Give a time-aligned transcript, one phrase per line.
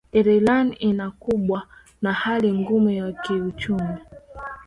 [0.19, 1.63] ireland inakubwa
[2.01, 3.97] na hali ngumu ya kiuchumi